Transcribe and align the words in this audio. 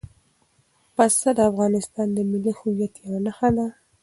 پسه 0.95 1.29
د 1.37 1.39
افغانستان 1.51 2.07
د 2.13 2.17
ملي 2.29 2.53
هویت 2.59 2.93
یوه 3.05 3.19
نښه 3.25 3.49
ده. 3.57 3.67